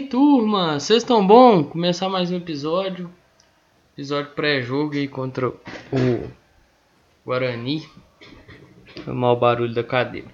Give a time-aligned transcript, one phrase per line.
[0.00, 0.80] Aí, turma?
[0.80, 1.62] Vocês estão bom?
[1.62, 3.12] Começar mais um episódio.
[3.92, 5.54] Episódio pré-jogo aí contra o
[7.22, 7.86] Guarani.
[9.04, 10.28] Foi mal barulho da cadeira.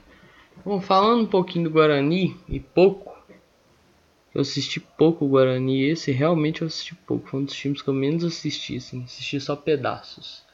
[0.64, 3.18] Bom, falando um pouquinho do Guarani e pouco.
[4.32, 5.82] Eu assisti pouco o Guarani.
[5.82, 7.29] Esse realmente eu assisti pouco.
[7.29, 8.76] Foi um dos times que eu menos assisti.
[8.76, 9.02] Assim.
[9.02, 10.44] Assisti só pedaços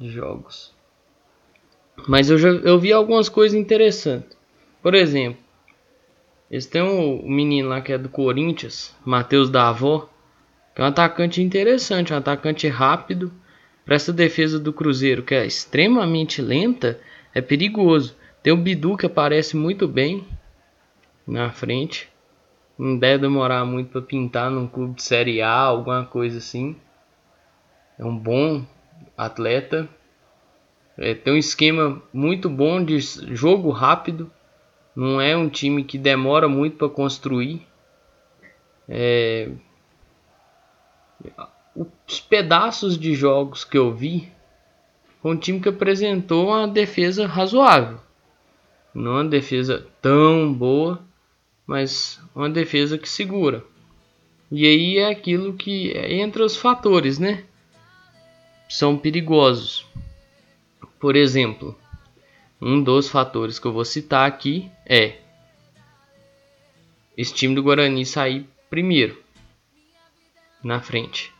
[0.00, 0.74] de jogos.
[2.08, 4.36] Mas eu já eu vi algumas coisas interessantes.
[4.82, 5.40] Por exemplo,
[6.50, 10.10] eles têm um menino lá que é do Corinthians, Matheus Davó,
[10.74, 13.32] que é um atacante interessante, um atacante rápido.
[13.84, 17.00] Para essa defesa do Cruzeiro, que é extremamente lenta,
[17.34, 18.16] é perigoso.
[18.42, 20.26] Tem o Bidu que aparece muito bem
[21.26, 22.08] na frente.
[22.78, 26.76] Não deve demorar muito para pintar num clube de Série A, alguma coisa assim.
[27.98, 28.64] É um bom
[29.16, 29.88] atleta.
[30.96, 34.30] É, tem um esquema muito bom de jogo rápido.
[34.94, 37.66] Não é um time que demora muito para construir.
[38.88, 39.50] É...
[42.08, 44.30] Os pedaços de jogos que eu vi
[45.22, 48.00] foi um time que apresentou uma defesa razoável.
[48.94, 51.00] Não uma defesa tão boa,
[51.66, 53.64] mas uma defesa que segura.
[54.50, 57.44] E aí é aquilo que entra os fatores, né?
[58.68, 59.86] São perigosos.
[60.98, 61.78] Por exemplo,
[62.60, 65.18] um dos fatores que eu vou citar aqui é
[67.16, 69.22] esse time do Guarani sair primeiro
[70.62, 71.32] na frente.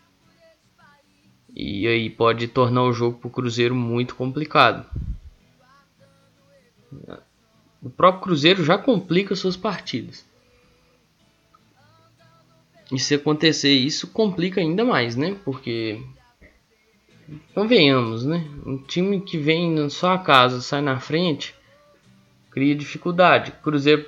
[1.55, 4.87] E aí pode tornar o jogo para o Cruzeiro muito complicado.
[7.83, 10.25] O próprio Cruzeiro já complica suas partidas.
[12.93, 15.37] E se acontecer isso, complica ainda mais, né?
[15.45, 16.03] Porque
[17.55, 18.45] Convenhamos, né?
[18.67, 21.55] Um time que vem na sua casa, sai na frente,
[22.51, 23.53] cria dificuldade.
[23.63, 24.05] Cruzeiro,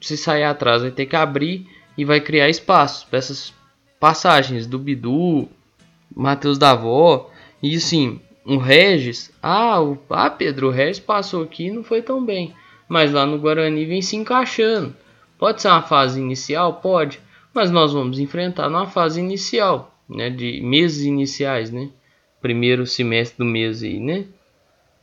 [0.00, 3.54] se sair atrás, vai ter que abrir e vai criar espaço para essas
[4.00, 5.48] passagens do Bidu,
[6.14, 7.30] Matheus Davó.
[7.62, 12.02] E assim, o Regis, ah, o, ah, Pedro, o Regis passou aqui e não foi
[12.02, 12.54] tão bem.
[12.88, 14.94] Mas lá no Guarani vem se encaixando.
[15.38, 16.74] Pode ser uma fase inicial?
[16.74, 17.20] Pode.
[17.52, 20.28] Mas nós vamos enfrentar numa fase inicial, né?
[20.28, 21.88] De meses iniciais, né?
[22.44, 24.26] Primeiro semestre do mês aí, né?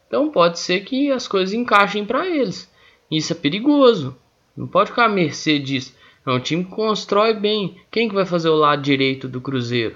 [0.08, 2.72] Então pode ser que as coisas encaixem para eles.
[3.10, 4.16] Isso é perigoso.
[4.56, 5.96] Não pode ficar à mercê disso.
[6.24, 7.82] É um time que constrói bem.
[7.90, 9.96] Quem que vai fazer o lado direito do Cruzeiro?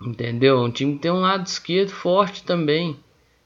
[0.00, 0.56] Entendeu?
[0.56, 2.98] É um time que tem um lado esquerdo forte também.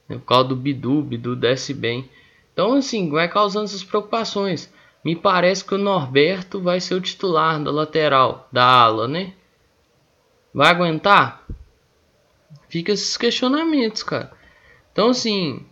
[0.08, 0.18] Né?
[0.18, 2.08] Por causa do Bidu, Bidu desce bem.
[2.52, 4.72] Então assim, vai causando essas preocupações.
[5.04, 9.32] Me parece que o Norberto vai ser o titular da lateral, da ala, né?
[10.54, 11.44] Vai aguentar?
[12.72, 14.32] Fica esses questionamentos, cara.
[14.90, 15.62] Então, assim,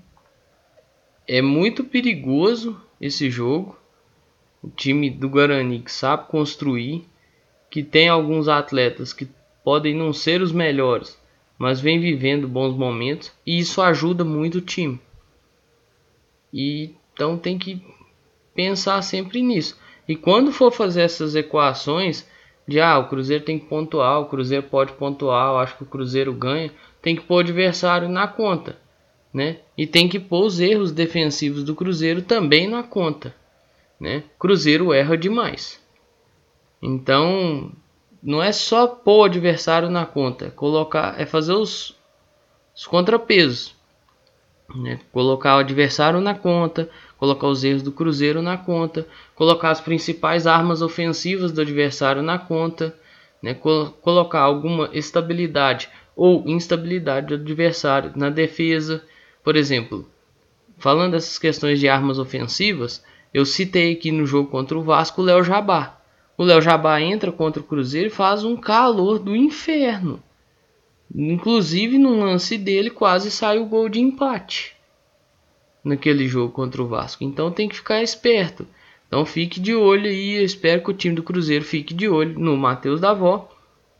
[1.27, 3.75] é muito perigoso esse jogo.
[4.62, 7.06] O time do Guarani que sabe construir,
[7.71, 9.27] que tem alguns atletas que
[9.65, 11.19] podem não ser os melhores,
[11.59, 15.00] mas vem vivendo bons momentos e isso ajuda muito o time.
[16.53, 17.83] E então tem que
[18.55, 19.78] pensar sempre nisso.
[20.06, 22.28] E quando for fazer essas equações
[22.69, 25.87] de ah, o Cruzeiro tem que pontuar, o Cruzeiro pode pontuar, eu acho que o
[25.87, 26.71] Cruzeiro ganha,
[27.03, 28.77] tem que pôr o adversário na conta,
[29.33, 29.59] né?
[29.77, 33.34] E tem que pôr os erros defensivos do Cruzeiro também na conta,
[33.99, 34.25] né?
[34.38, 35.81] Cruzeiro erra demais.
[36.83, 37.72] Então,
[38.22, 41.97] não é só pôr o adversário na conta, é colocar, é fazer os,
[42.75, 43.75] os contrapesos,
[44.75, 45.00] né?
[45.12, 50.47] Colocar o adversário na conta, colocar os erros do Cruzeiro na conta, colocar as principais
[50.47, 52.94] armas ofensivas do adversário na conta,
[53.43, 53.55] né?
[53.55, 59.03] colocar alguma estabilidade ou instabilidade do adversário na defesa.
[59.43, 60.09] Por exemplo,
[60.78, 65.24] falando dessas questões de armas ofensivas, eu citei aqui no jogo contra o Vasco o
[65.24, 65.98] Léo Jabá.
[66.36, 70.22] O Léo Jabá entra contra o Cruzeiro e faz um calor do inferno.
[71.15, 74.74] Inclusive, no lance dele, quase sai o gol de empate
[75.84, 77.24] naquele jogo contra o Vasco.
[77.24, 78.66] Então tem que ficar esperto.
[79.06, 80.36] Então fique de olho aí.
[80.36, 83.51] Eu espero que o time do Cruzeiro fique de olho no Matheus Davó,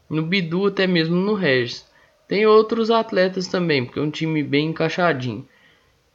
[0.09, 1.87] no Bidu, até mesmo no Regis.
[2.31, 5.45] Tem outros atletas também, porque é um time bem encaixadinho.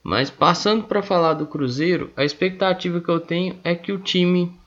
[0.01, 4.57] Mas passando para falar do Cruzeiro, a expectativa que eu tenho é que o time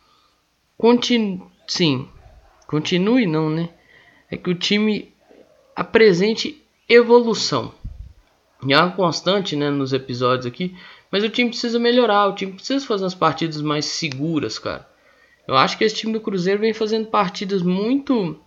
[0.77, 2.07] continue, sim,
[2.67, 3.71] continue não, né?
[4.31, 5.11] É que o time
[5.75, 7.73] apresente evolução.
[8.67, 10.77] E é uma constante, né, nos episódios aqui,
[11.11, 14.87] mas o time precisa melhorar, o time precisa fazer umas partidas mais seguras, cara.
[15.47, 18.39] Eu acho que esse time do Cruzeiro vem fazendo partidas muito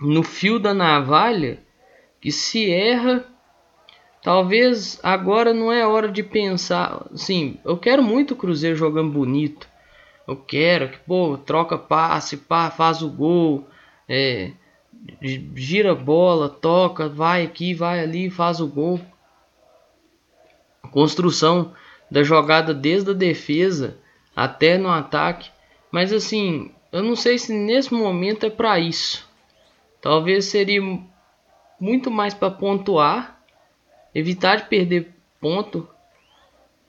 [0.00, 1.58] no fio da navalha
[2.20, 3.24] que se erra,
[4.22, 7.06] talvez agora não é hora de pensar.
[7.14, 9.68] Sim, eu quero muito o Cruzeiro jogando bonito,
[10.26, 13.68] eu quero que, pô, troca passe, pá, faz o gol,
[14.08, 14.52] é,
[15.54, 19.00] gira a bola, toca, vai aqui, vai ali, faz o gol.
[20.90, 21.72] Construção
[22.10, 23.98] da jogada desde a defesa
[24.34, 25.50] até no ataque.
[25.90, 29.23] Mas assim, eu não sei se nesse momento é para isso.
[30.04, 30.82] Talvez seria
[31.80, 33.42] muito mais para pontuar,
[34.14, 35.88] evitar de perder ponto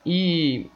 [0.06, 0.69] e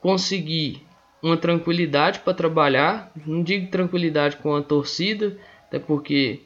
[0.00, 0.86] conseguir
[1.22, 3.12] uma tranquilidade para trabalhar.
[3.26, 6.40] Não digo tranquilidade com a torcida, até porque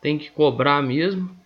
[0.00, 1.36] tem que cobrar mesmo,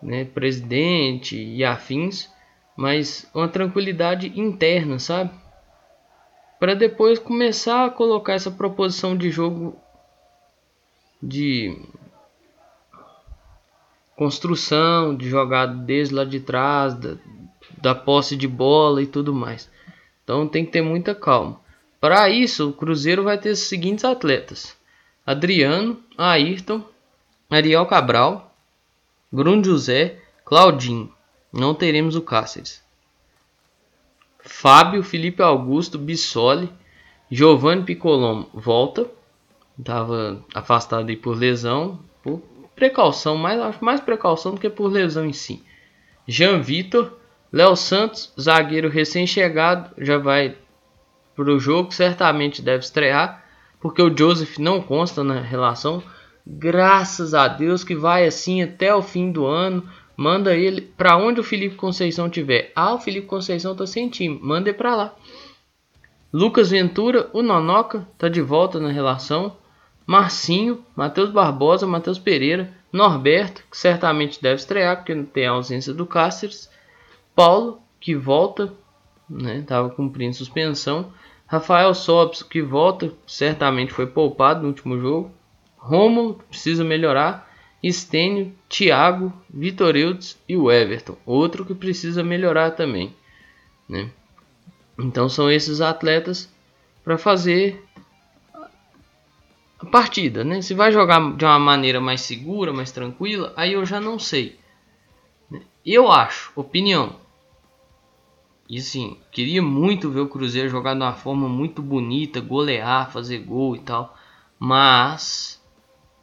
[0.00, 2.32] né, presidente e afins,
[2.76, 5.32] mas uma tranquilidade interna, sabe?
[6.60, 9.84] Para depois começar a colocar essa proposição de jogo
[11.26, 11.76] de
[14.14, 17.16] construção, de jogada desde lá de trás, da,
[17.78, 19.68] da posse de bola e tudo mais.
[20.22, 21.60] Então tem que ter muita calma.
[22.00, 24.76] Para isso, o Cruzeiro vai ter os seguintes atletas:
[25.26, 26.82] Adriano, Ayrton,
[27.50, 28.54] Ariel Cabral,
[29.30, 31.12] Bruno José, Claudinho.
[31.52, 32.82] Não teremos o Cáceres.
[34.38, 36.70] Fábio, Felipe Augusto, Bissoli,
[37.30, 39.10] Giovanni Picolomo volta.
[39.78, 42.40] Estava afastado aí por lesão, por
[42.74, 45.62] precaução, mais, acho mais precaução do que por lesão em si.
[46.26, 47.12] Jean Vitor,
[47.52, 50.56] Léo Santos, zagueiro recém-chegado, já vai
[51.34, 53.44] para o jogo, certamente deve estrear,
[53.80, 56.02] porque o Joseph não consta na relação.
[56.46, 59.86] Graças a Deus que vai assim até o fim do ano.
[60.16, 62.72] Manda ele para onde o Felipe Conceição tiver.
[62.74, 65.14] Ah, o Felipe Conceição tá sem time, manda ele para lá.
[66.32, 69.56] Lucas Ventura, o Nonoca, tá de volta na relação.
[70.06, 76.06] Marcinho, Matheus Barbosa, Matheus Pereira, Norberto, que certamente deve estrear porque tem a ausência do
[76.06, 76.70] Cáceres.
[77.34, 78.72] Paulo, que volta,
[79.58, 81.12] estava né, cumprindo suspensão.
[81.46, 85.30] Rafael Sobs, que volta, certamente foi poupado no último jogo.
[85.76, 87.46] Romulo, precisa melhorar.
[87.82, 93.14] Estênio, Thiago, Vitor Eudes e o Everton, outro que precisa melhorar também.
[93.88, 94.10] Né?
[94.98, 96.52] Então são esses atletas
[97.04, 97.85] para fazer
[99.78, 100.44] a partida.
[100.44, 100.62] Né?
[100.62, 104.58] Se vai jogar de uma maneira mais segura, mais tranquila, aí eu já não sei.
[105.84, 107.16] Eu acho, opinião,
[108.68, 113.38] e assim, queria muito ver o Cruzeiro jogar de uma forma muito bonita, golear, fazer
[113.38, 114.16] gol e tal.
[114.58, 115.62] Mas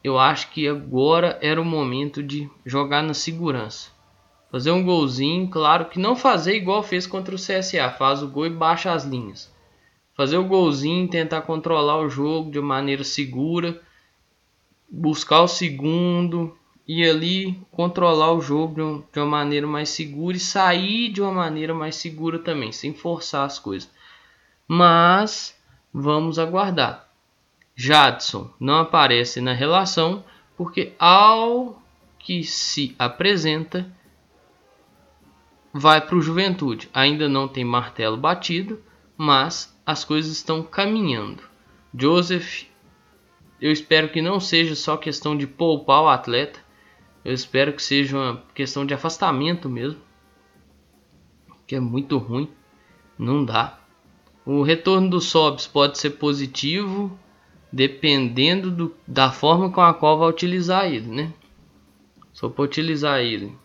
[0.03, 3.91] eu acho que agora era o momento de jogar na segurança.
[4.51, 8.45] Fazer um golzinho, claro que não fazer igual fez contra o CSA, faz o gol
[8.45, 9.52] e baixa as linhas.
[10.15, 13.81] Fazer o golzinho, tentar controlar o jogo de maneira segura,
[14.89, 16.55] buscar o segundo,
[16.87, 21.31] e ali controlar o jogo de, um, uma maneira mais segura e sair de uma
[21.31, 23.89] maneira mais segura também, sem forçar as coisas.
[24.67, 25.57] Mas
[25.93, 27.09] vamos aguardar.
[27.75, 30.23] Jadson não aparece na relação
[30.55, 31.81] porque ao
[32.19, 33.91] que se apresenta
[35.73, 36.89] vai para o Juventude.
[36.93, 38.81] Ainda não tem martelo batido,
[39.17, 41.43] mas as coisas estão caminhando.
[41.97, 42.63] Joseph,
[43.61, 46.59] eu espero que não seja só questão de poupar o atleta,
[47.23, 50.01] eu espero que seja uma questão de afastamento mesmo.
[51.65, 52.49] Que é muito ruim.
[53.17, 53.79] Não dá.
[54.45, 57.17] O retorno do Sobs pode ser positivo
[57.71, 61.33] dependendo do, da forma com a qual vai utilizar ele, né?
[62.33, 63.57] Só para utilizar ele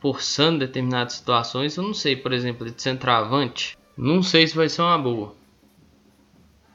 [0.00, 4.82] forçando determinadas situações, eu não sei, por exemplo, de centroavante, não sei se vai ser
[4.82, 5.34] uma boa.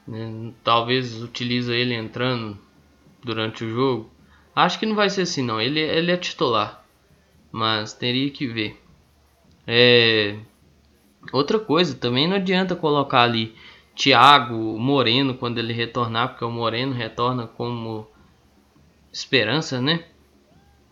[0.06, 0.52] Né?
[0.64, 2.58] Talvez utilize ele entrando
[3.22, 4.12] durante o jogo,
[4.54, 5.60] Acho que não vai ser assim não.
[5.60, 6.84] Ele, ele é titular.
[7.50, 8.80] Mas teria que ver.
[9.66, 10.36] É...
[11.32, 13.54] Outra coisa, também não adianta colocar ali
[13.94, 18.06] Thiago Moreno quando ele retornar, porque o Moreno retorna como
[19.12, 20.04] esperança, né?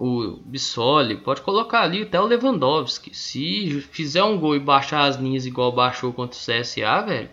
[0.02, 3.14] O Bissoli, pode colocar ali até o Lewandowski.
[3.14, 7.28] Se fizer um gol e baixar as linhas igual baixou contra o CSA, velho,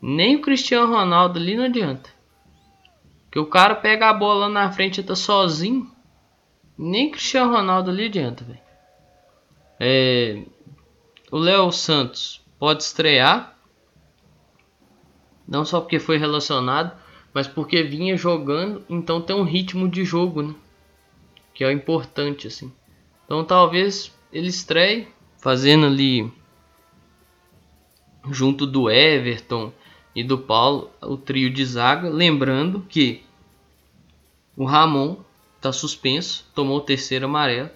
[0.00, 2.08] nem o Cristiano Ronaldo ali não adianta.
[3.30, 5.86] Que o cara pega a bola na frente e tá sozinho.
[6.78, 8.60] Nem Cristiano Ronaldo ali adianta, velho.
[9.78, 10.44] É,
[11.30, 13.54] o Léo Santos pode estrear.
[15.46, 16.96] Não só porque foi relacionado,
[17.34, 20.54] mas porque vinha jogando, então tem um ritmo de jogo, né?
[21.56, 22.70] Que é importante, assim.
[23.24, 25.08] Então talvez ele estreie
[25.38, 26.30] fazendo ali
[28.30, 29.72] junto do Everton
[30.14, 33.24] e do Paulo o trio de zaga, lembrando que
[34.54, 35.16] o Ramon
[35.56, 37.70] está suspenso, tomou o terceiro amarelo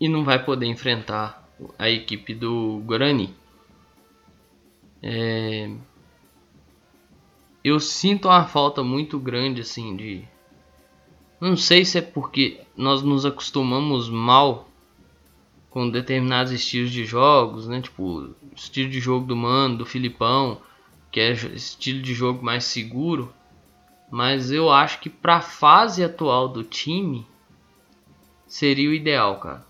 [0.00, 1.46] e não vai poder enfrentar
[1.78, 3.34] a equipe do Guarani.
[5.02, 5.70] É...
[7.62, 10.24] Eu sinto uma falta muito grande assim de.
[11.40, 14.68] Não sei se é porque nós nos acostumamos mal
[15.70, 17.80] com determinados estilos de jogos, né?
[17.80, 20.60] Tipo, estilo de jogo do Mano, do Filipão,
[21.10, 23.32] que é estilo de jogo mais seguro.
[24.10, 27.26] Mas eu acho que para a fase atual do time
[28.46, 29.64] seria o ideal, cara.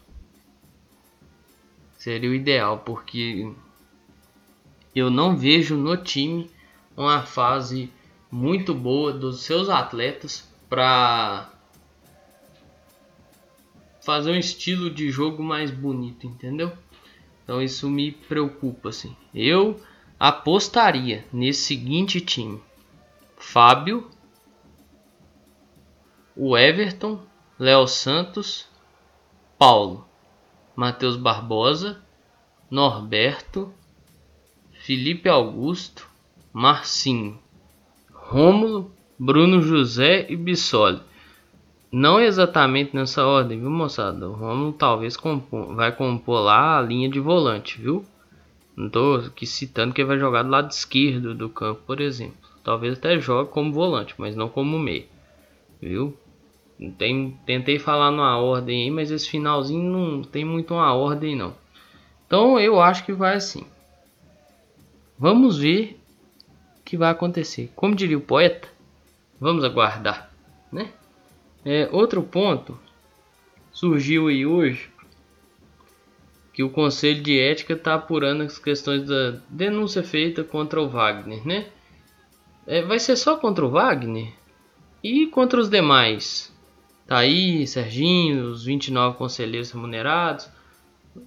[1.98, 3.52] Seria o ideal, porque
[4.96, 6.50] eu não vejo no time
[6.96, 7.92] uma fase
[8.30, 11.50] muito boa dos seus atletas para
[14.00, 16.72] fazer um estilo de jogo mais bonito, entendeu?
[17.44, 19.16] Então isso me preocupa assim.
[19.34, 19.80] Eu
[20.18, 22.60] apostaria nesse seguinte time:
[23.36, 24.10] Fábio,
[26.36, 27.20] o Everton,
[27.58, 28.66] Léo Santos,
[29.58, 30.06] Paulo,
[30.74, 32.02] Matheus Barbosa,
[32.70, 33.72] Norberto,
[34.72, 36.08] Felipe Augusto,
[36.52, 37.38] Marcinho,
[38.12, 41.02] Rômulo, Bruno José e Bissoli.
[41.92, 44.28] Não exatamente nessa ordem, viu moçada?
[44.28, 48.04] O Rômulo talvez compor, vai compor lá a linha de volante, viu?
[48.76, 52.36] Não tô aqui citando que vai jogar do lado esquerdo do campo, por exemplo.
[52.62, 55.06] Talvez até jogue como volante, mas não como meio.
[55.82, 56.16] Viu?
[56.96, 61.54] Tem, tentei falar numa ordem aí, mas esse finalzinho não tem muito uma ordem não.
[62.26, 63.66] Então eu acho que vai assim.
[65.18, 66.00] Vamos ver
[66.78, 67.72] o que vai acontecer.
[67.74, 68.68] Como diria o poeta,
[69.40, 70.30] vamos aguardar,
[70.70, 70.92] né?
[71.64, 72.78] É, outro ponto
[73.72, 74.90] surgiu aí hoje
[76.52, 81.46] que o Conselho de Ética está apurando as questões da denúncia feita contra o Wagner,
[81.46, 81.66] né?
[82.66, 84.32] É, vai ser só contra o Wagner
[85.02, 86.52] e contra os demais
[87.10, 90.48] Tá aí, Serginho, os 29 conselheiros remunerados,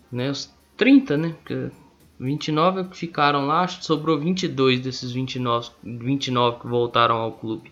[0.10, 0.32] né?
[0.32, 1.36] Os 30, né?
[1.44, 1.72] Porque
[2.18, 7.70] 29 que ficaram lá, sobrou 22 desses 29, 29 que voltaram ao clube.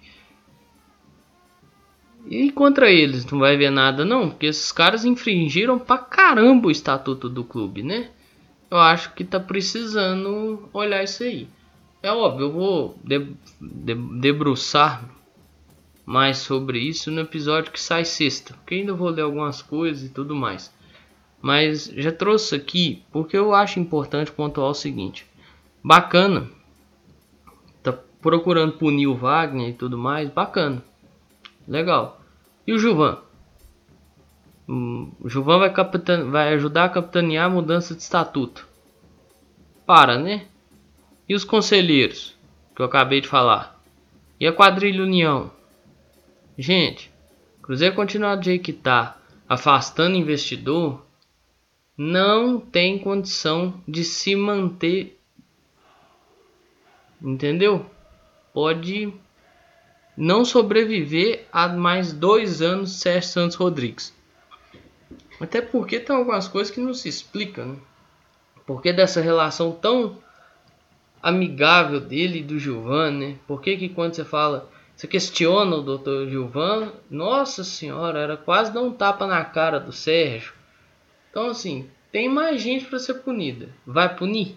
[2.27, 6.71] E contra eles não vai ver nada não, porque esses caras infringiram pra caramba o
[6.71, 8.09] estatuto do clube, né?
[8.69, 11.47] Eu acho que tá precisando olhar isso aí.
[12.01, 13.27] É óbvio, eu vou de,
[13.59, 15.03] de, debruçar
[16.05, 20.09] mais sobre isso no episódio que sai sexta, porque ainda vou ler algumas coisas e
[20.09, 20.73] tudo mais.
[21.41, 25.25] Mas já trouxe aqui porque eu acho importante pontuar o seguinte:
[25.83, 26.49] bacana,
[27.83, 30.83] tá procurando punir o Wagner e tudo mais, bacana,
[31.67, 32.21] legal.
[32.65, 33.19] E o Juvan?
[34.67, 35.73] O Juvan vai,
[36.29, 38.67] vai ajudar a capitanear a mudança de estatuto.
[39.85, 40.45] Para, né?
[41.27, 42.35] E os conselheiros
[42.75, 43.81] que eu acabei de falar?
[44.39, 45.51] E a quadrilha União?
[46.57, 47.11] Gente,
[47.61, 51.05] Cruzeiro continuar do jeito que tá, afastando investidor,
[51.95, 55.19] não tem condição de se manter.
[57.21, 57.85] Entendeu?
[58.53, 59.13] Pode
[60.21, 64.15] não sobreviver a mais dois anos Sérgio Santos Rodrigues.
[65.39, 67.69] Até porque tem algumas coisas que não se explicam.
[67.69, 67.77] Né?
[68.63, 70.19] Porque dessa relação tão
[71.23, 73.35] amigável dele e do Gilvan, né?
[73.47, 76.29] Por que, que quando você fala você questiona o Dr.
[76.29, 80.53] Gilvan, nossa senhora, era quase dar um tapa na cara do Sérgio.
[81.31, 83.69] Então assim, tem mais gente para ser punida.
[83.87, 84.55] Vai punir?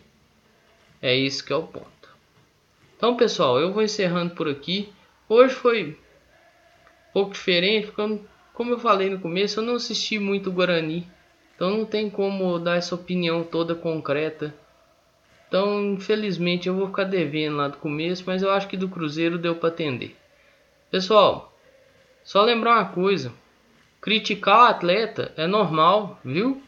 [1.00, 2.10] É isso que é o ponto.
[2.98, 4.92] Então pessoal, eu vou encerrando por aqui.
[5.36, 5.98] Hoje foi
[7.08, 8.20] um pouco diferente, porque
[8.52, 11.08] como eu falei no começo, eu não assisti muito Guarani.
[11.56, 14.54] Então não tem como dar essa opinião toda concreta.
[15.48, 19.36] Então, infelizmente, eu vou ficar devendo lá do começo, mas eu acho que do Cruzeiro
[19.36, 20.16] deu para atender.
[20.88, 21.52] Pessoal,
[22.22, 23.32] só lembrar uma coisa:
[24.00, 26.62] criticar o atleta é normal, viu?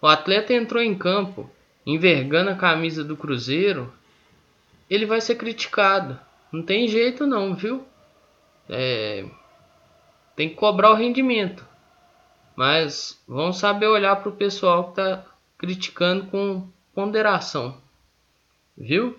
[0.00, 1.50] O atleta entrou em campo
[1.84, 3.92] envergando a camisa do Cruzeiro,
[4.88, 6.18] ele vai ser criticado.
[6.50, 7.86] Não tem jeito não, viu?
[8.68, 9.24] É...
[10.34, 11.66] Tem que cobrar o rendimento.
[12.54, 15.24] Mas vamos saber olhar para o pessoal que está
[15.58, 17.80] criticando com ponderação.
[18.76, 19.18] Viu?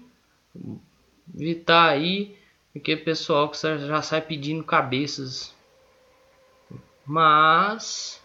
[1.36, 2.38] Evitar aí
[2.80, 5.56] porque pessoal que já sai pedindo cabeças.
[7.06, 8.22] Mas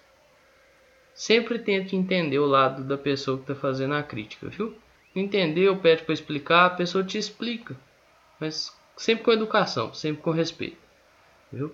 [1.15, 4.77] sempre tente entender o lado da pessoa que está fazendo a crítica, viu?
[5.15, 7.77] Entendeu, pede para explicar, a pessoa te explica.
[8.39, 10.82] Mas sempre com educação, sempre com respeito.
[11.53, 11.73] Viu?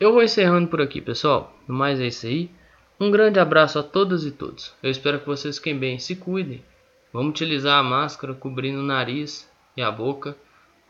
[0.00, 1.54] Eu vou encerrando por aqui, pessoal.
[1.68, 2.50] No mais é isso aí.
[2.98, 4.74] Um grande abraço a todas e todos.
[4.82, 6.64] Eu espero que vocês fiquem bem, se cuidem.
[7.12, 10.36] Vamos utilizar a máscara cobrindo o nariz e a boca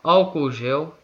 [0.05, 0.95] álcool gel,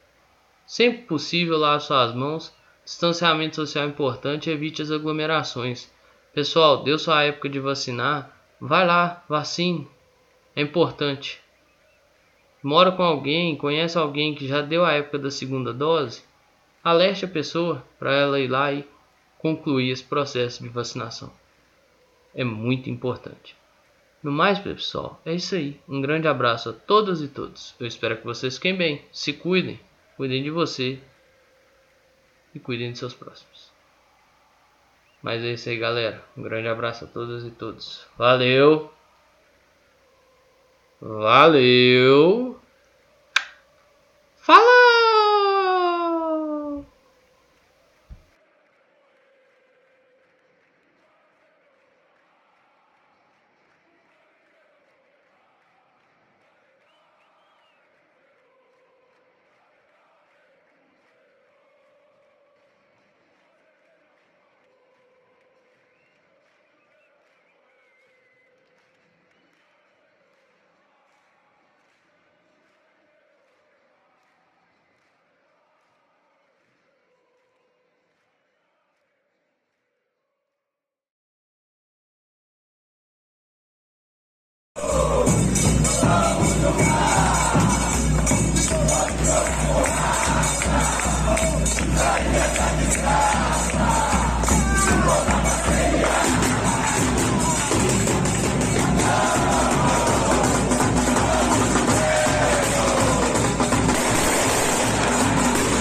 [0.63, 2.53] sempre possível lave suas mãos,
[2.85, 5.91] distanciamento social importante e evite as aglomerações.
[6.35, 9.87] Pessoal, deu sua época de vacinar, vai lá, vacine,
[10.55, 11.41] é importante.
[12.61, 16.23] mora com alguém, conhece alguém que já deu a época da segunda dose,
[16.83, 18.87] alerte a pessoa para ela ir lá e
[19.37, 21.31] concluir esse processo de vacinação.
[22.33, 23.55] É muito importante.
[24.23, 25.79] No mais, pessoal, é isso aí.
[25.89, 27.75] Um grande abraço a todas e todos.
[27.79, 29.79] Eu espero que vocês fiquem bem, se cuidem,
[30.15, 30.99] cuidem de você
[32.53, 33.71] e cuidem de seus próximos.
[35.23, 36.23] Mas é isso aí, galera.
[36.37, 38.05] Um grande abraço a todas e todos.
[38.17, 38.91] Valeu!
[41.01, 42.60] Valeu!